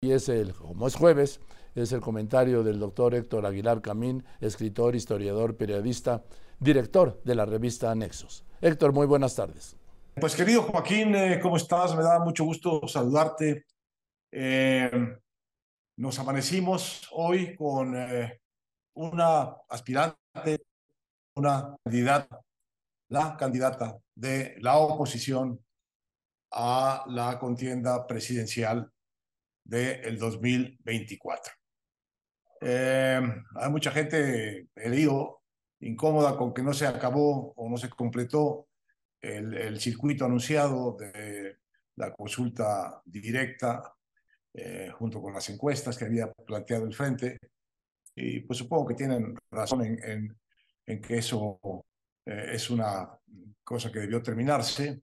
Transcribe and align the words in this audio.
Y 0.00 0.12
es 0.12 0.28
el, 0.28 0.54
como 0.54 0.86
es 0.86 0.94
jueves, 0.94 1.40
es 1.74 1.90
el 1.90 2.00
comentario 2.00 2.62
del 2.62 2.78
doctor 2.78 3.16
Héctor 3.16 3.44
Aguilar 3.44 3.82
Camín, 3.82 4.24
escritor, 4.40 4.94
historiador, 4.94 5.56
periodista, 5.56 6.22
director 6.60 7.20
de 7.24 7.34
la 7.34 7.44
revista 7.44 7.92
Nexos. 7.96 8.44
Héctor, 8.60 8.92
muy 8.92 9.06
buenas 9.06 9.34
tardes. 9.34 9.76
Pues 10.14 10.36
querido 10.36 10.62
Joaquín, 10.62 11.16
eh, 11.16 11.40
¿cómo 11.42 11.56
estás? 11.56 11.96
Me 11.96 12.04
da 12.04 12.20
mucho 12.20 12.44
gusto 12.44 12.86
saludarte. 12.86 13.66
Eh, 14.30 14.88
nos 15.96 16.18
amanecimos 16.20 17.08
hoy 17.10 17.56
con 17.56 17.96
eh, 17.96 18.40
una 18.94 19.56
aspirante, 19.68 20.64
una 21.34 21.74
candidata, 21.82 22.40
la 23.08 23.36
candidata 23.36 23.98
de 24.14 24.54
la 24.60 24.76
oposición 24.76 25.58
a 26.52 27.04
la 27.08 27.36
contienda 27.36 28.06
presidencial 28.06 28.92
del 29.68 30.18
2024. 30.18 31.52
Eh, 32.60 33.20
hay 33.54 33.70
mucha 33.70 33.92
gente, 33.92 34.68
he 34.74 34.88
leído, 34.88 35.42
incómoda 35.80 36.36
con 36.36 36.52
que 36.52 36.62
no 36.62 36.72
se 36.72 36.86
acabó 36.86 37.52
o 37.54 37.68
no 37.68 37.76
se 37.76 37.88
completó 37.88 38.66
el, 39.20 39.54
el 39.54 39.80
circuito 39.80 40.24
anunciado 40.24 40.96
de 40.98 41.58
la 41.96 42.12
consulta 42.12 43.00
directa 43.04 43.94
eh, 44.54 44.90
junto 44.90 45.20
con 45.20 45.34
las 45.34 45.48
encuestas 45.50 45.96
que 45.96 46.06
había 46.06 46.32
planteado 46.32 46.86
el 46.86 46.94
Frente. 46.94 47.38
Y 48.14 48.40
pues 48.40 48.58
supongo 48.58 48.86
que 48.86 48.94
tienen 48.94 49.36
razón 49.50 49.84
en, 49.84 50.02
en, 50.02 50.38
en 50.86 51.00
que 51.00 51.18
eso 51.18 51.60
eh, 52.24 52.50
es 52.54 52.70
una 52.70 53.08
cosa 53.62 53.92
que 53.92 54.00
debió 54.00 54.22
terminarse. 54.22 55.02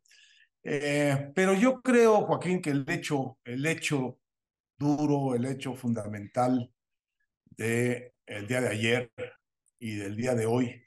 Eh, 0.63 1.31
pero 1.35 1.53
yo 1.53 1.79
creo, 1.81 2.25
Joaquín, 2.25 2.61
que 2.61 2.71
el 2.71 2.83
hecho, 2.89 3.37
el 3.43 3.65
hecho 3.65 4.19
duro, 4.77 5.35
el 5.35 5.45
hecho 5.45 5.73
fundamental 5.73 6.71
del 7.45 8.13
el 8.25 8.47
día 8.47 8.61
de 8.61 8.69
ayer 8.69 9.11
y 9.79 9.95
del 9.95 10.15
día 10.15 10.33
de 10.33 10.45
hoy 10.45 10.83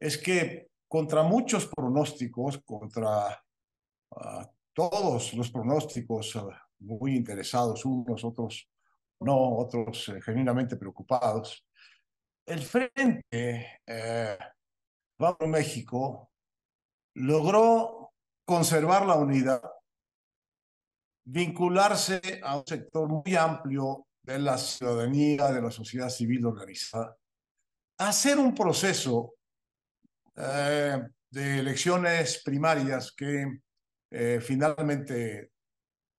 es 0.00 0.18
que 0.18 0.68
contra 0.88 1.22
muchos 1.22 1.66
pronósticos, 1.66 2.58
contra 2.64 3.42
uh, 4.10 4.44
todos 4.72 5.34
los 5.34 5.50
pronósticos 5.50 6.34
uh, 6.36 6.50
muy 6.80 7.16
interesados, 7.16 7.84
unos, 7.84 8.24
otros 8.24 8.68
no, 9.20 9.56
otros 9.56 10.08
uh, 10.08 10.20
genuinamente 10.20 10.76
preocupados, 10.76 11.66
el 12.46 12.60
Frente 12.60 13.80
eh, 13.86 14.38
México 15.46 16.30
logró 17.14 18.12
conservar 18.44 19.06
la 19.06 19.14
unidad 19.14 19.62
vincularse 21.24 22.40
a 22.42 22.58
un 22.58 22.66
sector 22.66 23.08
muy 23.08 23.34
amplio 23.34 24.06
de 24.22 24.38
la 24.38 24.58
ciudadanía, 24.58 25.50
de 25.52 25.62
la 25.62 25.70
sociedad 25.70 26.08
civil 26.08 26.46
organizada, 26.46 27.16
hacer 27.98 28.38
un 28.38 28.54
proceso 28.54 29.34
eh, 30.36 31.02
de 31.30 31.58
elecciones 31.58 32.42
primarias 32.44 33.12
que 33.12 33.60
eh, 34.10 34.40
finalmente 34.40 35.50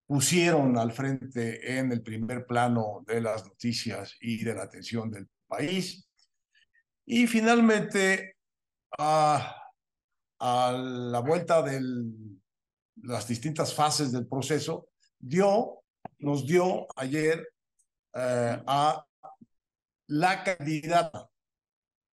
pusieron 0.08 0.78
al 0.78 0.92
frente 0.92 1.78
en 1.78 1.92
el 1.92 2.02
primer 2.02 2.46
plano 2.46 3.04
de 3.08 3.22
las 3.22 3.46
noticias 3.46 4.16
y 4.20 4.44
de 4.44 4.54
la 4.54 4.64
atención 4.64 5.10
del 5.10 5.28
país. 5.48 6.08
Y 7.06 7.28
finalmente, 7.28 8.38
a, 8.98 9.56
a 10.40 10.72
la 10.72 11.20
vuelta 11.20 11.62
de 11.62 11.82
las 13.02 13.28
distintas 13.28 13.74
fases 13.74 14.12
del 14.12 14.28
proceso, 14.28 14.90
dio, 15.20 15.84
nos 16.20 16.46
dio 16.46 16.88
ayer 16.96 17.48
eh, 18.14 18.64
a 18.66 19.06
la 20.08 20.44
candidata 20.44 21.30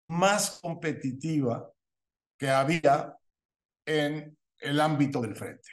más 0.09 0.61
competitiva 0.61 1.71
que 2.39 2.51
había 2.51 3.17
en 3.87 4.37
el 4.59 4.81
ámbito 4.81 5.21
del 5.21 5.37
frente. 5.37 5.69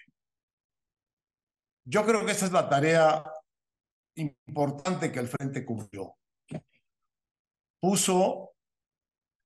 Yo 1.85 2.05
creo 2.05 2.25
que 2.25 2.31
esa 2.33 2.45
es 2.45 2.51
la 2.51 2.69
tarea 2.69 3.23
importante 4.15 5.11
que 5.11 5.19
el 5.19 5.27
frente 5.27 5.65
cumplió. 5.65 6.15
Puso 7.79 8.51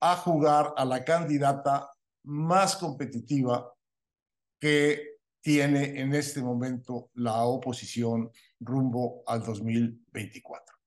a 0.02 0.18
jugar 0.18 0.74
a 0.76 0.84
la 0.84 1.06
candidata 1.06 1.90
más 2.26 2.76
competitiva 2.76 3.74
que 4.60 5.13
tiene 5.44 6.00
en 6.00 6.16
este 6.16 6.42
momento 6.42 7.12
la 7.16 7.44
oposición 7.44 8.32
rumbo 8.62 9.24
al 9.28 9.44
2024. 9.44 10.78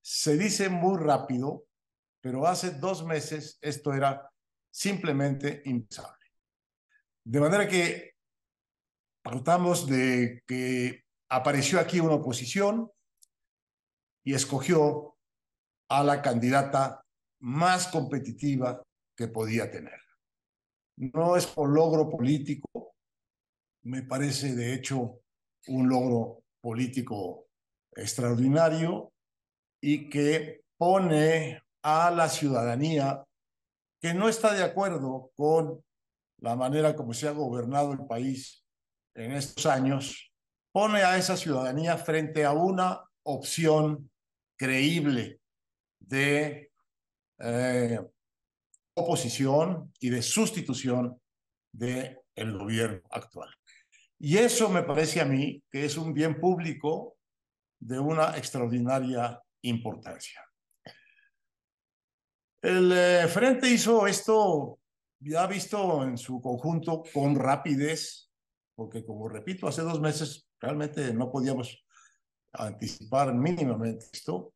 Se 0.00 0.38
dice 0.38 0.68
muy 0.68 0.96
rápido, 0.96 1.66
pero 2.20 2.46
hace 2.46 2.70
dos 2.70 3.04
meses 3.04 3.58
esto 3.60 3.92
era 3.92 4.30
simplemente 4.70 5.62
impensable. 5.64 6.24
De 7.24 7.40
manera 7.40 7.66
que 7.66 8.14
partamos 9.22 9.88
de 9.88 10.44
que 10.46 11.02
apareció 11.28 11.80
aquí 11.80 11.98
una 11.98 12.14
oposición 12.14 12.92
y 14.22 14.34
escogió 14.34 15.16
a 15.88 16.04
la 16.04 16.22
candidata 16.22 17.04
más 17.40 17.88
competitiva 17.88 18.80
que 19.16 19.26
podía 19.26 19.68
tener. 19.68 20.00
No 20.96 21.34
es 21.36 21.46
por 21.46 21.68
logro 21.70 22.08
político, 22.08 22.94
me 23.82 24.02
parece 24.02 24.54
de 24.54 24.74
hecho 24.74 25.20
un 25.68 25.88
logro 25.88 26.44
político 26.60 27.46
extraordinario 27.94 29.12
y 29.80 30.08
que 30.08 30.62
pone 30.76 31.62
a 31.82 32.10
la 32.10 32.28
ciudadanía 32.28 33.24
que 34.00 34.14
no 34.14 34.28
está 34.28 34.54
de 34.54 34.62
acuerdo 34.62 35.32
con 35.36 35.82
la 36.38 36.56
manera 36.56 36.96
como 36.96 37.12
se 37.12 37.28
ha 37.28 37.32
gobernado 37.32 37.92
el 37.92 38.06
país 38.06 38.64
en 39.14 39.32
estos 39.32 39.66
años, 39.66 40.32
pone 40.72 41.02
a 41.02 41.18
esa 41.18 41.36
ciudadanía 41.36 41.98
frente 41.98 42.44
a 42.44 42.52
una 42.52 43.04
opción 43.24 44.10
creíble 44.56 45.40
de 45.98 46.70
eh, 47.38 48.00
oposición 48.94 49.92
y 50.00 50.10
de 50.10 50.22
sustitución 50.22 51.20
del 51.72 52.18
el 52.34 52.58
gobierno 52.58 53.02
actual. 53.10 53.50
Y 54.22 54.36
eso 54.36 54.68
me 54.68 54.82
parece 54.82 55.20
a 55.22 55.24
mí 55.24 55.62
que 55.70 55.86
es 55.86 55.96
un 55.96 56.12
bien 56.12 56.38
público 56.38 57.16
de 57.78 57.98
una 57.98 58.36
extraordinaria 58.36 59.42
importancia. 59.62 60.44
El 62.62 62.92
eh, 62.92 63.26
Frente 63.28 63.70
hizo 63.70 64.06
esto, 64.06 64.78
ya 65.20 65.46
visto 65.46 66.04
en 66.04 66.18
su 66.18 66.38
conjunto, 66.42 67.02
con 67.14 67.34
rapidez, 67.34 68.30
porque 68.74 69.06
como 69.06 69.26
repito, 69.26 69.66
hace 69.66 69.80
dos 69.80 69.98
meses 70.02 70.46
realmente 70.60 71.14
no 71.14 71.32
podíamos 71.32 71.82
anticipar 72.52 73.32
mínimamente 73.32 74.04
esto. 74.12 74.52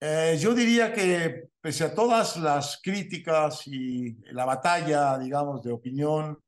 Eh, 0.00 0.36
yo 0.40 0.52
diría 0.52 0.92
que 0.92 1.50
pese 1.60 1.84
a 1.84 1.94
todas 1.94 2.36
las 2.38 2.80
críticas 2.82 3.64
y 3.68 4.16
la 4.32 4.44
batalla, 4.44 5.16
digamos, 5.18 5.62
de 5.62 5.70
opinión 5.70 6.42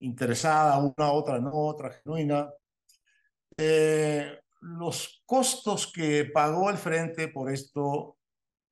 interesada, 0.00 0.78
una, 0.78 1.12
otra 1.12 1.38
no, 1.38 1.52
otra 1.52 1.90
genuina. 1.90 2.50
Eh, 3.56 4.38
los 4.60 5.22
costos 5.24 5.92
que 5.92 6.26
pagó 6.26 6.70
el 6.70 6.76
frente 6.76 7.28
por 7.28 7.50
esto 7.50 8.18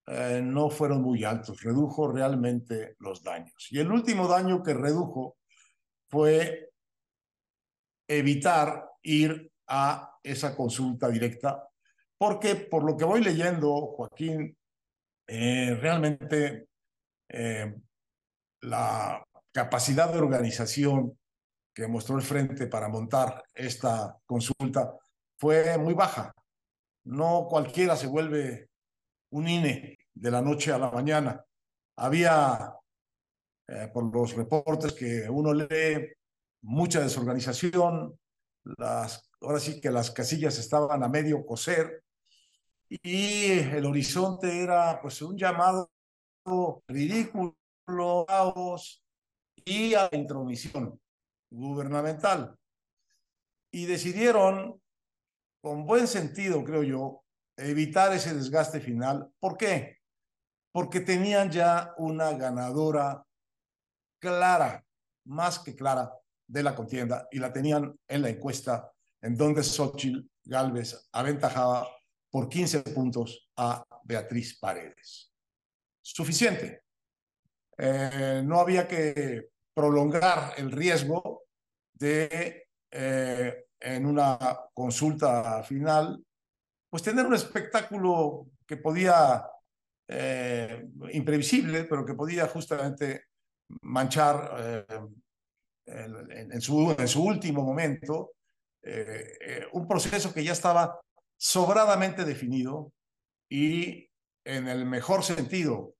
eh, 0.06 0.40
no 0.42 0.68
fueron 0.68 1.02
muy 1.02 1.24
altos, 1.24 1.62
redujo 1.62 2.08
realmente 2.08 2.96
los 2.98 3.22
daños. 3.22 3.68
Y 3.70 3.78
el 3.78 3.90
último 3.90 4.28
daño 4.28 4.62
que 4.62 4.74
redujo 4.74 5.38
fue 6.08 6.70
evitar 8.08 8.90
ir 9.02 9.50
a 9.66 10.18
esa 10.22 10.54
consulta 10.54 11.08
directa, 11.08 11.68
porque 12.18 12.54
por 12.54 12.84
lo 12.84 12.96
que 12.96 13.04
voy 13.04 13.22
leyendo, 13.22 13.74
Joaquín, 13.96 14.56
eh, 15.26 15.74
realmente 15.80 16.68
la 18.60 19.24
capacidad 19.54 20.12
de 20.12 20.18
organización 20.18 21.16
que 21.72 21.86
mostró 21.86 22.16
el 22.16 22.22
frente 22.22 22.66
para 22.66 22.88
montar 22.88 23.44
esta 23.54 24.18
consulta 24.26 24.98
fue 25.38 25.78
muy 25.78 25.94
baja. 25.94 26.34
No 27.04 27.46
cualquiera 27.48 27.96
se 27.96 28.08
vuelve 28.08 28.70
un 29.30 29.48
INE 29.48 29.98
de 30.12 30.30
la 30.30 30.42
noche 30.42 30.72
a 30.72 30.78
la 30.78 30.90
mañana. 30.90 31.44
Había, 31.96 32.74
eh, 33.68 33.88
por 33.92 34.12
los 34.12 34.34
reportes 34.34 34.92
que 34.92 35.28
uno 35.30 35.54
lee, 35.54 36.12
mucha 36.62 37.00
desorganización. 37.00 38.18
Las, 38.78 39.30
ahora 39.40 39.60
sí 39.60 39.80
que 39.80 39.90
las 39.90 40.10
casillas 40.10 40.58
estaban 40.58 41.02
a 41.02 41.08
medio 41.08 41.46
coser 41.46 42.02
y 42.88 43.50
el 43.52 43.86
horizonte 43.86 44.62
era 44.62 45.00
pues 45.00 45.22
un 45.22 45.36
llamado 45.36 45.90
ridículo, 46.88 47.56
y 49.64 49.94
a 49.94 50.08
la 50.10 50.18
intromisión 50.18 51.00
gubernamental. 51.50 52.56
Y 53.72 53.86
decidieron 53.86 54.80
con 55.60 55.86
buen 55.86 56.06
sentido, 56.06 56.62
creo 56.64 56.82
yo, 56.82 57.24
evitar 57.56 58.12
ese 58.12 58.34
desgaste 58.34 58.80
final. 58.80 59.30
¿Por 59.40 59.56
qué? 59.56 59.98
Porque 60.72 61.00
tenían 61.00 61.50
ya 61.50 61.94
una 61.96 62.32
ganadora 62.32 63.24
clara, 64.20 64.84
más 65.24 65.58
que 65.58 65.74
clara, 65.74 66.12
de 66.46 66.62
la 66.62 66.74
contienda 66.74 67.26
y 67.30 67.38
la 67.38 67.52
tenían 67.52 67.98
en 68.06 68.22
la 68.22 68.28
encuesta 68.28 68.92
en 69.20 69.36
donde 69.36 69.62
Xochitl 69.62 70.28
Galvez 70.44 71.08
aventajaba 71.12 71.88
por 72.30 72.48
15 72.48 72.82
puntos 72.82 73.50
a 73.56 73.84
Beatriz 74.04 74.58
Paredes. 74.58 75.32
Suficiente. 76.02 76.82
Eh, 77.78 78.42
no 78.44 78.60
había 78.60 78.86
que 78.86 79.53
prolongar 79.74 80.54
el 80.56 80.70
riesgo 80.70 81.42
de, 81.92 82.68
eh, 82.90 83.66
en 83.80 84.06
una 84.06 84.38
consulta 84.72 85.62
final, 85.62 86.24
pues 86.90 87.02
tener 87.02 87.26
un 87.26 87.34
espectáculo 87.34 88.46
que 88.66 88.76
podía, 88.76 89.44
eh, 90.08 90.86
imprevisible, 91.12 91.84
pero 91.84 92.04
que 92.04 92.14
podía 92.14 92.46
justamente 92.46 93.24
manchar 93.82 94.92
en, 95.86 96.60
su, 96.60 96.94
en 96.96 97.08
su 97.08 97.24
último 97.24 97.62
momento 97.62 98.32
un 99.72 99.88
proceso 99.88 100.32
que 100.32 100.44
ya 100.44 100.52
estaba 100.52 101.00
sobradamente 101.36 102.24
definido 102.24 102.92
y 103.50 104.08
en 104.44 104.68
el 104.68 104.86
mejor 104.86 105.22
sentido 105.22 105.94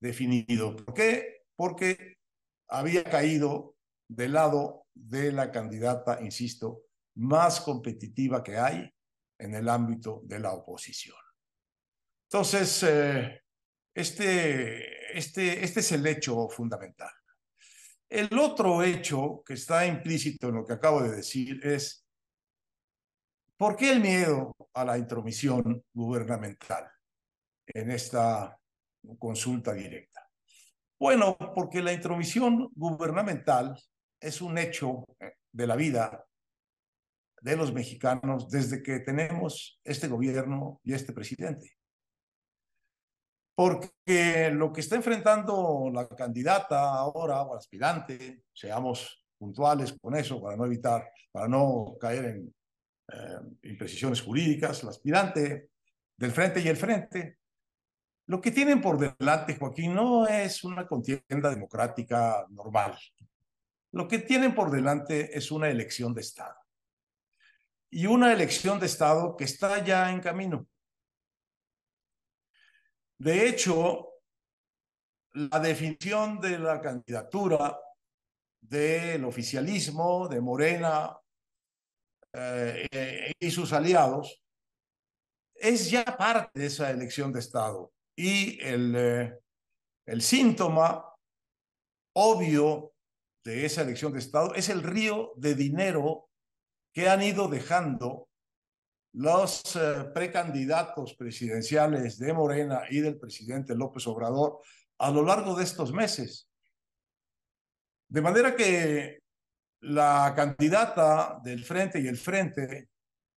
definido. 0.00 0.76
¿Por 0.76 0.94
qué? 0.94 1.44
Porque 1.56 2.15
había 2.68 3.04
caído 3.04 3.76
del 4.08 4.32
lado 4.32 4.86
de 4.94 5.32
la 5.32 5.50
candidata, 5.50 6.20
insisto, 6.20 6.82
más 7.16 7.60
competitiva 7.60 8.42
que 8.42 8.56
hay 8.56 8.92
en 9.38 9.54
el 9.54 9.68
ámbito 9.68 10.22
de 10.24 10.40
la 10.40 10.52
oposición. 10.52 11.16
Entonces, 12.28 12.82
eh, 12.82 13.42
este, 13.94 15.16
este, 15.16 15.64
este 15.64 15.80
es 15.80 15.92
el 15.92 16.06
hecho 16.06 16.48
fundamental. 16.48 17.10
El 18.08 18.38
otro 18.38 18.82
hecho 18.82 19.42
que 19.44 19.54
está 19.54 19.86
implícito 19.86 20.48
en 20.48 20.56
lo 20.56 20.66
que 20.66 20.74
acabo 20.74 21.02
de 21.02 21.16
decir 21.16 21.60
es, 21.64 22.06
¿por 23.56 23.76
qué 23.76 23.92
el 23.92 24.00
miedo 24.00 24.54
a 24.74 24.84
la 24.84 24.98
intromisión 24.98 25.84
gubernamental 25.92 26.90
en 27.66 27.90
esta 27.90 28.58
consulta 29.18 29.72
directa? 29.72 30.25
Bueno, 30.98 31.36
porque 31.54 31.82
la 31.82 31.92
intromisión 31.92 32.70
gubernamental 32.74 33.78
es 34.20 34.40
un 34.40 34.56
hecho 34.56 35.04
de 35.52 35.66
la 35.66 35.76
vida 35.76 36.26
de 37.42 37.56
los 37.56 37.72
mexicanos 37.72 38.48
desde 38.48 38.82
que 38.82 39.00
tenemos 39.00 39.78
este 39.84 40.08
gobierno 40.08 40.80
y 40.82 40.94
este 40.94 41.12
presidente. 41.12 41.72
Porque 43.54 44.50
lo 44.52 44.72
que 44.72 44.80
está 44.80 44.96
enfrentando 44.96 45.90
la 45.92 46.08
candidata 46.08 46.94
ahora 46.94 47.42
o 47.42 47.54
aspirante, 47.54 48.42
seamos 48.52 49.24
puntuales 49.38 49.94
con 50.00 50.14
eso 50.16 50.42
para 50.42 50.56
no 50.56 50.66
evitar, 50.66 51.10
para 51.30 51.46
no 51.46 51.96
caer 52.00 52.24
en 52.24 52.54
eh, 53.12 53.68
imprecisiones 53.70 54.20
jurídicas, 54.20 54.82
la 54.82 54.90
aspirante 54.90 55.70
del 56.16 56.32
frente 56.32 56.60
y 56.60 56.68
el 56.68 56.76
frente, 56.76 57.38
lo 58.26 58.40
que 58.40 58.50
tienen 58.50 58.82
por 58.82 58.98
delante, 58.98 59.56
Joaquín, 59.56 59.94
no 59.94 60.26
es 60.26 60.64
una 60.64 60.86
contienda 60.86 61.48
democrática 61.48 62.44
normal. 62.50 62.98
Lo 63.92 64.08
que 64.08 64.18
tienen 64.18 64.52
por 64.52 64.70
delante 64.70 65.36
es 65.36 65.52
una 65.52 65.68
elección 65.68 66.12
de 66.12 66.22
Estado. 66.22 66.56
Y 67.88 68.06
una 68.06 68.32
elección 68.32 68.80
de 68.80 68.86
Estado 68.86 69.36
que 69.36 69.44
está 69.44 69.82
ya 69.84 70.10
en 70.10 70.20
camino. 70.20 70.66
De 73.16 73.48
hecho, 73.48 74.08
la 75.32 75.60
definición 75.60 76.40
de 76.40 76.58
la 76.58 76.80
candidatura 76.80 77.78
del 78.60 79.24
oficialismo, 79.24 80.26
de 80.26 80.40
Morena 80.40 81.16
eh, 82.32 83.32
y 83.38 83.50
sus 83.52 83.72
aliados, 83.72 84.42
es 85.54 85.88
ya 85.90 86.04
parte 86.04 86.58
de 86.58 86.66
esa 86.66 86.90
elección 86.90 87.32
de 87.32 87.38
Estado 87.38 87.92
y 88.16 88.58
el, 88.62 88.94
eh, 88.96 89.38
el 90.06 90.22
síntoma 90.22 91.14
obvio 92.14 92.94
de 93.44 93.66
esa 93.66 93.82
elección 93.82 94.12
de 94.12 94.18
Estado 94.18 94.54
es 94.54 94.68
el 94.70 94.82
río 94.82 95.32
de 95.36 95.54
dinero 95.54 96.30
que 96.92 97.08
han 97.08 97.22
ido 97.22 97.46
dejando 97.48 98.28
los 99.12 99.76
eh, 99.76 100.10
precandidatos 100.14 101.14
presidenciales 101.14 102.18
de 102.18 102.32
Morena 102.32 102.82
y 102.90 103.00
del 103.00 103.18
presidente 103.18 103.74
López 103.74 104.06
Obrador 104.06 104.60
a 104.98 105.10
lo 105.10 105.22
largo 105.22 105.54
de 105.54 105.64
estos 105.64 105.92
meses. 105.92 106.50
De 108.08 108.22
manera 108.22 108.56
que 108.56 109.20
la 109.80 110.32
candidata 110.34 111.38
del 111.42 111.64
frente 111.64 112.00
y 112.00 112.06
el 112.06 112.16
frente 112.16 112.88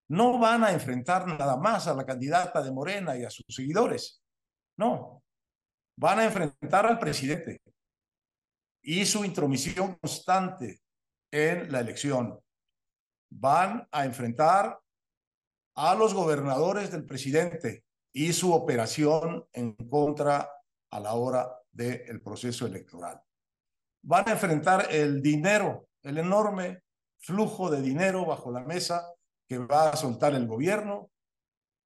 no 0.08 0.38
van 0.38 0.64
a 0.64 0.72
enfrentar 0.72 1.26
nada 1.26 1.56
más 1.56 1.86
a 1.88 1.94
la 1.94 2.04
candidata 2.04 2.62
de 2.62 2.72
Morena 2.72 3.16
y 3.16 3.24
a 3.24 3.30
sus 3.30 3.46
seguidores. 3.48 4.22
No, 4.78 5.22
van 5.98 6.20
a 6.20 6.24
enfrentar 6.24 6.86
al 6.86 6.98
presidente 6.98 7.60
y 8.82 9.04
su 9.04 9.24
intromisión 9.24 9.96
constante 9.96 10.80
en 11.32 11.72
la 11.72 11.80
elección. 11.80 12.38
Van 13.30 13.88
a 13.90 14.04
enfrentar 14.04 14.78
a 15.74 15.94
los 15.94 16.14
gobernadores 16.14 16.90
del 16.90 17.04
presidente 17.04 17.84
y 18.12 18.32
su 18.32 18.52
operación 18.52 19.46
en 19.52 19.74
contra 19.74 20.50
a 20.90 21.00
la 21.00 21.14
hora 21.14 21.50
del 21.70 22.22
proceso 22.22 22.66
electoral. 22.66 23.20
Van 24.02 24.28
a 24.28 24.32
enfrentar 24.32 24.86
el 24.90 25.20
dinero, 25.20 25.88
el 26.02 26.18
enorme 26.18 26.82
flujo 27.18 27.70
de 27.70 27.82
dinero 27.82 28.24
bajo 28.24 28.50
la 28.52 28.60
mesa 28.60 29.12
que 29.48 29.58
va 29.58 29.90
a 29.90 29.96
soltar 29.96 30.34
el 30.34 30.46
gobierno. 30.46 31.10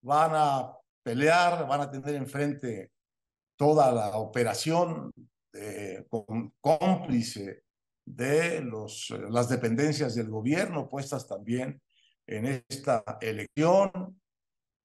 Van 0.02 0.32
a 0.34 0.79
pelear, 1.10 1.66
van 1.66 1.80
a 1.80 1.90
tener 1.90 2.14
enfrente 2.14 2.92
toda 3.56 3.90
la 3.92 4.16
operación 4.16 5.12
cómplice 6.60 7.64
de 8.06 8.60
los, 8.60 9.10
las 9.28 9.48
dependencias 9.48 10.14
del 10.14 10.30
gobierno 10.30 10.88
puestas 10.88 11.26
también 11.26 11.82
en 12.26 12.64
esta 12.68 13.02
elección. 13.20 14.20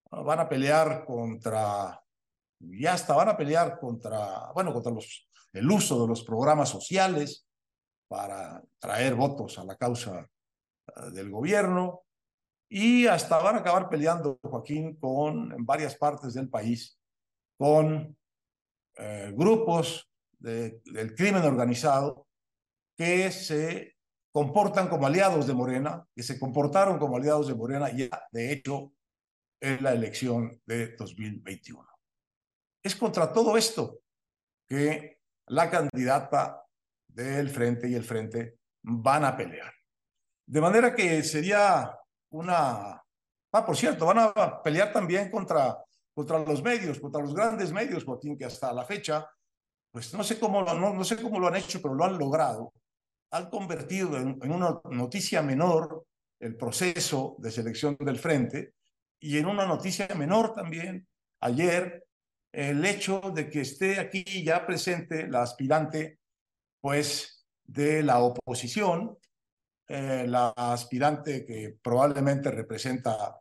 Van 0.09 0.39
a 0.39 0.49
pelear 0.49 1.05
contra, 1.05 2.01
ya 2.59 2.93
hasta 2.93 3.13
van 3.13 3.29
a 3.29 3.37
pelear 3.37 3.79
contra, 3.79 4.51
bueno, 4.53 4.73
contra 4.73 4.91
los, 4.91 5.29
el 5.53 5.69
uso 5.69 6.01
de 6.01 6.07
los 6.07 6.23
programas 6.23 6.69
sociales 6.69 7.47
para 8.07 8.63
traer 8.79 9.13
votos 9.13 9.59
a 9.59 9.63
la 9.63 9.75
causa 9.75 10.27
eh, 10.87 11.11
del 11.11 11.29
gobierno 11.29 12.04
y 12.77 13.07
hasta 13.07 13.37
van 13.37 13.55
a 13.55 13.59
acabar 13.59 13.87
peleando, 13.87 14.37
Joaquín, 14.43 14.97
con, 14.97 15.49
en 15.53 15.65
varias 15.65 15.95
partes 15.95 16.33
del 16.33 16.49
país, 16.49 16.99
con 17.57 18.17
eh, 18.97 19.31
grupos 19.33 20.11
del 20.37 21.15
crimen 21.15 21.43
organizado 21.43 22.27
que 22.97 23.31
se 23.31 23.95
comportan 24.29 24.89
como 24.89 25.07
aliados 25.07 25.47
de 25.47 25.53
Morena, 25.53 26.05
que 26.13 26.21
se 26.21 26.37
comportaron 26.37 26.99
como 26.99 27.15
aliados 27.15 27.47
de 27.47 27.55
Morena 27.55 27.89
ya, 27.95 28.27
de 28.29 28.51
hecho, 28.51 28.91
en 29.61 29.81
la 29.81 29.93
elección 29.93 30.61
de 30.65 30.97
2021. 30.97 31.81
Es 32.83 32.93
contra 32.97 33.31
todo 33.31 33.55
esto 33.55 34.01
que 34.67 35.21
la 35.47 35.69
candidata 35.69 36.61
del 37.07 37.49
Frente 37.49 37.87
y 37.87 37.95
el 37.95 38.03
Frente 38.03 38.59
van 38.81 39.23
a 39.23 39.37
pelear. 39.37 39.73
De 40.45 40.59
manera 40.59 40.93
que 40.93 41.23
sería 41.23 41.97
una... 42.35 43.01
Ah, 43.51 43.65
por 43.65 43.77
cierto, 43.77 44.05
van 44.05 44.19
a 44.19 44.61
pelear 44.61 44.91
también 44.91 45.31
contra, 45.31 45.77
contra 46.13 46.39
los 46.39 46.61
medios, 46.61 46.99
contra 46.99 47.21
los 47.21 47.33
grandes 47.33 47.71
medios, 47.71 48.03
Joaquín, 48.03 48.37
que 48.37 48.45
hasta 48.45 48.73
la 48.73 48.83
fecha, 48.83 49.29
pues 49.91 50.13
no 50.13 50.23
sé 50.23 50.37
cómo, 50.37 50.61
no, 50.61 50.93
no 50.93 51.03
sé 51.03 51.21
cómo 51.21 51.39
lo 51.39 51.47
han 51.47 51.55
hecho, 51.55 51.81
pero 51.81 51.93
lo 51.93 52.03
han 52.03 52.17
logrado. 52.17 52.73
Han 53.31 53.49
convertido 53.49 54.17
en, 54.17 54.37
en 54.41 54.51
una 54.51 54.81
noticia 54.91 55.41
menor 55.41 56.05
el 56.39 56.57
proceso 56.57 57.35
de 57.39 57.51
selección 57.51 57.95
del 57.99 58.19
frente 58.19 58.73
y 59.19 59.37
en 59.37 59.45
una 59.45 59.65
noticia 59.65 60.07
menor 60.15 60.53
también 60.53 61.07
ayer 61.39 62.05
el 62.51 62.85
hecho 62.85 63.19
de 63.33 63.49
que 63.49 63.61
esté 63.61 63.99
aquí 63.99 64.43
ya 64.43 64.65
presente 64.65 65.27
la 65.27 65.41
aspirante 65.41 66.19
pues 66.81 67.45
de 67.63 68.03
la 68.03 68.19
oposición 68.19 69.17
eh, 69.87 70.25
la 70.27 70.49
aspirante 70.49 71.45
que 71.45 71.77
probablemente 71.81 72.51
representa, 72.51 73.39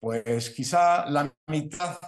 pues 0.00 0.50
quizá 0.50 1.06
la 1.06 1.32
mitad 1.46 1.98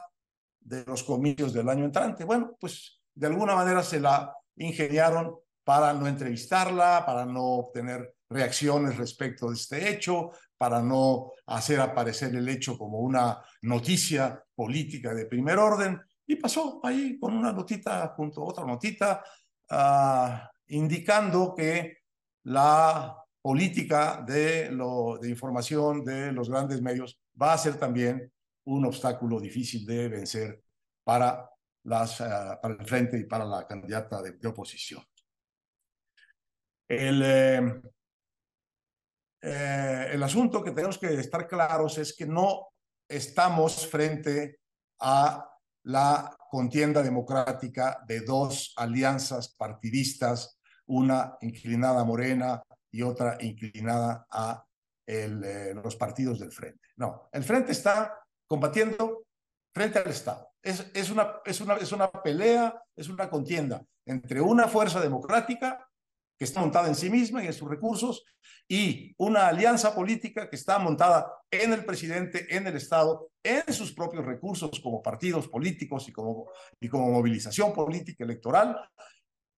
de 0.60 0.84
los 0.84 1.02
comicios 1.02 1.52
del 1.52 1.68
año 1.68 1.84
entrante. 1.84 2.24
Bueno, 2.24 2.56
pues 2.60 3.00
de 3.14 3.26
alguna 3.26 3.54
manera 3.54 3.82
se 3.82 4.00
la 4.00 4.34
ingeniaron 4.56 5.36
para 5.64 5.92
no 5.92 6.06
entrevistarla, 6.06 7.04
para 7.04 7.24
no 7.24 7.42
obtener 7.42 8.14
reacciones 8.30 8.96
respecto 8.96 9.48
de 9.48 9.54
este 9.54 9.90
hecho, 9.90 10.30
para 10.56 10.82
no 10.82 11.32
hacer 11.46 11.80
aparecer 11.80 12.34
el 12.34 12.48
hecho 12.48 12.76
como 12.76 12.98
una 12.98 13.42
noticia 13.62 14.42
política 14.54 15.14
de 15.14 15.26
primer 15.26 15.58
orden, 15.58 16.00
y 16.26 16.36
pasó 16.36 16.80
ahí 16.82 17.18
con 17.18 17.34
una 17.34 17.52
notita 17.52 18.08
junto 18.16 18.42
a 18.42 18.44
otra 18.44 18.64
notita, 18.64 19.24
uh, 19.70 20.46
indicando 20.66 21.54
que 21.54 21.98
la 22.44 23.16
política 23.48 24.22
de, 24.26 24.70
lo, 24.70 25.16
de 25.16 25.30
información 25.30 26.04
de 26.04 26.32
los 26.32 26.50
grandes 26.50 26.82
medios 26.82 27.18
va 27.40 27.54
a 27.54 27.56
ser 27.56 27.78
también 27.78 28.30
un 28.66 28.84
obstáculo 28.84 29.40
difícil 29.40 29.86
de 29.86 30.06
vencer 30.06 30.62
para, 31.02 31.48
las, 31.84 32.20
uh, 32.20 32.60
para 32.60 32.74
el 32.78 32.86
frente 32.86 33.18
y 33.18 33.24
para 33.24 33.46
la 33.46 33.66
candidata 33.66 34.20
de, 34.20 34.32
de 34.32 34.48
oposición. 34.48 35.02
El, 36.86 37.22
eh, 37.24 37.80
eh, 39.40 40.08
el 40.12 40.22
asunto 40.22 40.62
que 40.62 40.72
tenemos 40.72 40.98
que 40.98 41.14
estar 41.14 41.48
claros 41.48 41.96
es 41.96 42.14
que 42.14 42.26
no 42.26 42.74
estamos 43.08 43.86
frente 43.86 44.60
a 45.00 45.50
la 45.84 46.36
contienda 46.50 47.02
democrática 47.02 48.04
de 48.06 48.20
dos 48.20 48.74
alianzas 48.76 49.48
partidistas, 49.48 50.60
una 50.84 51.38
inclinada 51.40 52.04
Morena 52.04 52.62
y 52.90 53.02
otra 53.02 53.38
inclinada 53.40 54.26
a 54.30 54.64
el, 55.06 55.42
eh, 55.44 55.74
los 55.74 55.96
partidos 55.96 56.38
del 56.38 56.52
frente. 56.52 56.88
No, 56.96 57.28
el 57.32 57.42
frente 57.44 57.72
está 57.72 58.18
combatiendo 58.46 59.24
frente 59.74 59.98
al 59.98 60.08
Estado. 60.08 60.50
Es, 60.62 60.90
es, 60.94 61.10
una, 61.10 61.36
es, 61.44 61.60
una, 61.60 61.76
es 61.76 61.92
una 61.92 62.10
pelea, 62.10 62.82
es 62.96 63.08
una 63.08 63.30
contienda 63.30 63.84
entre 64.06 64.40
una 64.40 64.68
fuerza 64.68 65.00
democrática 65.00 65.88
que 66.38 66.44
está 66.44 66.60
montada 66.60 66.88
en 66.88 66.94
sí 66.94 67.10
misma 67.10 67.42
y 67.42 67.48
en 67.48 67.52
sus 67.52 67.68
recursos, 67.68 68.24
y 68.68 69.12
una 69.18 69.48
alianza 69.48 69.94
política 69.94 70.48
que 70.48 70.54
está 70.54 70.78
montada 70.78 71.32
en 71.50 71.72
el 71.72 71.84
presidente, 71.84 72.46
en 72.56 72.66
el 72.66 72.76
Estado, 72.76 73.30
en 73.42 73.72
sus 73.72 73.92
propios 73.92 74.24
recursos 74.24 74.78
como 74.80 75.02
partidos 75.02 75.48
políticos 75.48 76.08
y 76.08 76.12
como, 76.12 76.48
y 76.80 76.88
como 76.88 77.10
movilización 77.10 77.72
política 77.72 78.22
electoral, 78.22 78.76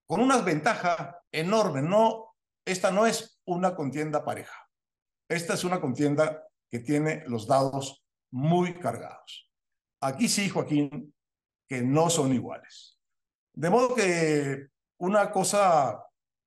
con 0.07 0.21
una 0.21 0.39
ventaja 0.39 1.21
enorme. 1.31 1.83
No, 1.83 2.30
esta 2.71 2.91
no 2.91 3.07
es 3.07 3.41
una 3.45 3.75
contienda 3.75 4.25
pareja. 4.25 4.69
Esta 5.29 5.55
es 5.55 5.65
una 5.65 5.81
contienda 5.81 6.45
que 6.71 6.81
tiene 6.81 7.25
los 7.27 7.47
dados 7.47 8.05
muy 8.33 8.75
cargados. 8.75 9.51
Aquí 10.01 10.29
sí, 10.29 10.49
Joaquín, 10.49 11.15
que 11.69 11.83
no 11.83 12.11
son 12.11 12.33
iguales. 12.33 12.99
De 13.53 13.71
modo 13.71 13.95
que 13.95 14.69
una 14.99 15.31
cosa 15.31 16.05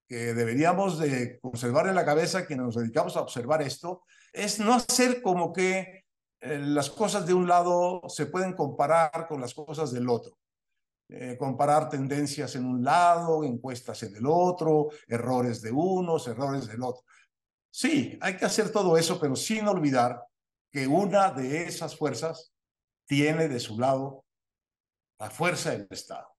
que 0.08 0.34
deberíamos 0.34 1.00
de 1.00 1.40
conservar 1.40 1.88
en 1.88 1.96
la 1.96 2.06
cabeza 2.06 2.46
quienes 2.46 2.66
nos 2.66 2.76
dedicamos 2.76 3.16
a 3.16 3.22
observar 3.22 3.62
esto, 3.62 4.04
es 4.32 4.60
no 4.60 4.74
hacer 4.74 5.22
como 5.22 5.54
que 5.54 6.06
eh, 6.42 6.60
las 6.60 6.90
cosas 6.90 7.26
de 7.26 7.34
un 7.34 7.48
lado 7.48 8.02
se 8.08 8.26
pueden 8.26 8.54
comparar 8.54 9.28
con 9.28 9.40
las 9.40 9.54
cosas 9.54 9.92
del 9.92 10.10
otro. 10.10 10.38
Eh, 11.10 11.38
comparar 11.38 11.90
tendencias 11.90 12.56
en 12.56 12.66
un 12.66 12.84
lado, 12.84 13.44
encuestas 13.44 14.02
en 14.04 14.16
el 14.16 14.26
otro, 14.26 14.90
errores 15.08 15.62
de 15.62 15.72
unos, 15.72 16.28
errores 16.28 16.68
del 16.68 16.82
otro. 16.82 17.04
Sí, 17.70 18.18
hay 18.22 18.38
que 18.38 18.46
hacer 18.46 18.72
todo 18.72 18.98
eso, 18.98 19.20
pero 19.20 19.36
sin 19.36 19.68
olvidar 19.68 20.24
que 20.72 20.88
una 20.88 21.32
de 21.32 21.64
esas 21.64 21.96
fuerzas 21.96 22.54
tiene 23.06 23.48
de 23.48 23.60
su 23.60 23.80
lado 23.80 24.26
la 25.20 25.30
fuerza 25.30 25.72
del 25.72 25.88
Estado 25.90 26.34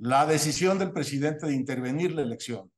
la 0.00 0.26
decisión 0.26 0.78
del 0.78 0.92
presidente 0.92 1.46
de 1.46 1.54
intervenir 1.54 2.12
la 2.12 2.22
elección, 2.22 2.70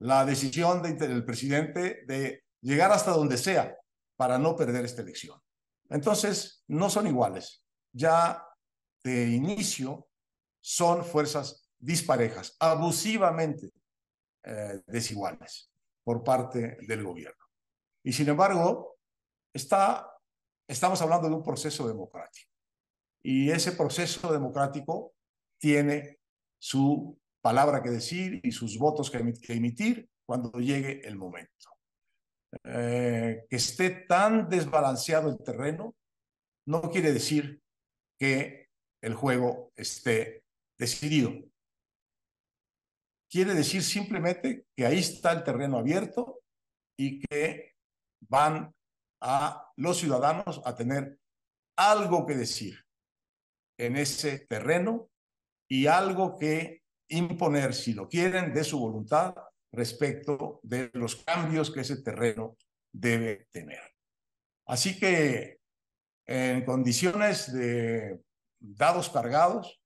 la 0.00 0.24
decisión 0.24 0.82
de, 0.82 0.94
del 0.94 1.24
presidente 1.24 2.04
de 2.06 2.44
llegar 2.60 2.90
hasta 2.90 3.12
donde 3.12 3.38
sea 3.38 3.76
para 4.16 4.38
no 4.38 4.56
perder 4.56 4.84
esta 4.84 5.02
elección. 5.02 5.40
Entonces, 5.88 6.64
no 6.66 6.90
son 6.90 7.06
iguales. 7.06 7.62
Ya 7.92 8.44
de 9.06 9.28
inicio 9.28 10.08
son 10.60 11.04
fuerzas 11.04 11.70
disparejas, 11.78 12.56
abusivamente 12.58 13.70
eh, 14.42 14.82
desiguales 14.86 15.70
por 16.02 16.24
parte 16.24 16.76
del 16.82 17.04
gobierno. 17.04 17.44
Y 18.02 18.12
sin 18.12 18.28
embargo, 18.28 18.96
está, 19.52 20.10
estamos 20.66 21.00
hablando 21.02 21.28
de 21.28 21.34
un 21.34 21.42
proceso 21.42 21.86
democrático. 21.86 22.50
Y 23.22 23.50
ese 23.50 23.72
proceso 23.72 24.32
democrático 24.32 25.14
tiene 25.58 26.18
su 26.58 27.16
palabra 27.40 27.82
que 27.82 27.90
decir 27.90 28.40
y 28.42 28.50
sus 28.50 28.76
votos 28.76 29.10
que, 29.10 29.18
emitir 29.52 30.08
cuando 30.24 30.50
llegue 30.58 31.06
el 31.06 31.16
momento. 31.16 31.52
Eh, 32.64 33.44
que 33.48 33.56
esté 33.56 33.90
tan 33.90 34.48
desbalanceado 34.48 35.30
el 35.30 35.38
terreno 35.38 35.94
no 36.66 36.80
quiere 36.90 37.12
decir 37.12 37.60
que 38.18 38.65
el 39.06 39.14
juego 39.14 39.72
esté 39.76 40.42
decidido. 40.76 41.32
Quiere 43.30 43.54
decir 43.54 43.84
simplemente 43.84 44.66
que 44.76 44.84
ahí 44.84 44.98
está 44.98 45.30
el 45.30 45.44
terreno 45.44 45.78
abierto 45.78 46.40
y 46.98 47.20
que 47.20 47.76
van 48.28 48.74
a 49.22 49.70
los 49.76 49.98
ciudadanos 49.98 50.60
a 50.64 50.74
tener 50.74 51.20
algo 51.78 52.26
que 52.26 52.34
decir 52.34 52.84
en 53.78 53.96
ese 53.96 54.40
terreno 54.40 55.08
y 55.70 55.86
algo 55.86 56.36
que 56.36 56.82
imponer, 57.08 57.74
si 57.74 57.94
lo 57.94 58.08
quieren, 58.08 58.52
de 58.52 58.64
su 58.64 58.80
voluntad 58.80 59.36
respecto 59.72 60.58
de 60.64 60.90
los 60.94 61.14
cambios 61.14 61.70
que 61.70 61.82
ese 61.82 62.02
terreno 62.02 62.56
debe 62.92 63.46
tener. 63.52 63.82
Así 64.66 64.98
que 64.98 65.60
en 66.26 66.64
condiciones 66.64 67.52
de 67.52 68.25
dados 68.74 69.10
cargados, 69.10 69.80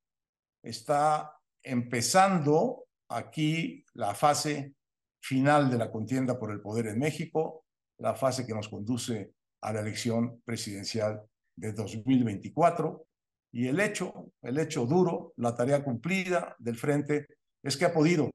está 0.62 1.37
empezando 1.62 2.87
aquí 3.08 3.84
la 3.94 4.14
fase 4.14 4.75
final 5.20 5.70
de 5.70 5.78
la 5.78 5.90
contienda 5.90 6.38
por 6.38 6.50
el 6.50 6.60
poder 6.60 6.87
en 6.87 6.99
México, 6.99 7.64
la 7.99 8.14
fase 8.14 8.46
que 8.46 8.54
nos 8.54 8.68
conduce 8.68 9.34
a 9.62 9.72
la 9.72 9.80
elección 9.80 10.40
presidencial 10.44 11.22
de 11.56 11.72
2024. 11.72 13.06
Y 13.52 13.66
el 13.66 13.80
hecho, 13.80 14.32
el 14.42 14.58
hecho 14.58 14.87
duro, 14.87 15.34
la 15.37 15.54
tarea 15.54 15.84
cumplida 15.84 16.56
del 16.58 16.76
frente 16.76 17.26
es 17.62 17.76
que 17.76 17.84
ha 17.84 17.92
podido 17.92 18.30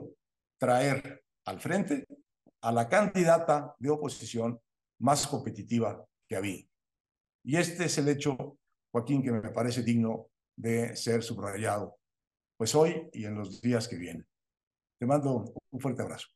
traer 0.60 1.24
al 1.46 1.60
frente 1.60 2.06
a 2.62 2.72
la 2.72 2.88
candidata 2.88 3.76
de 3.80 3.90
oposición 3.90 4.60
más 5.00 5.26
competitiva 5.28 6.06
que 6.28 6.36
había. 6.36 6.64
Y 7.44 7.58
este 7.58 7.86
es 7.86 7.98
el 7.98 8.10
hecho, 8.10 8.58
Joaquín, 8.92 9.24
que 9.24 9.32
me 9.32 9.52
parece 9.52 9.84
digno 9.84 10.30
de 10.56 10.96
ser 10.96 11.24
subrayado, 11.24 11.98
pues 12.58 12.76
hoy 12.76 13.10
y 13.14 13.26
en 13.26 13.36
los 13.36 13.62
días 13.62 13.88
que 13.88 13.98
vienen. 13.98 14.28
Te 15.00 15.06
mando 15.06 15.54
un 15.72 15.80
fuerte 15.80 16.02
abrazo. 16.02 16.28